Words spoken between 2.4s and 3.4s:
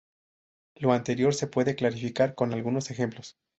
algunos ejemplos.